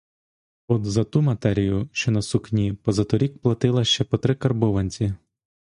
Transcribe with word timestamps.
От 0.67 0.85
за 0.85 1.03
ту 1.03 1.21
матерію, 1.21 1.89
що 1.91 2.11
на 2.11 2.21
сукні, 2.21 2.73
позаторік 2.73 3.37
платила 3.37 3.83
ще 3.83 4.03
по 4.03 4.17
три 4.17 4.35
карбованці! 4.35 5.13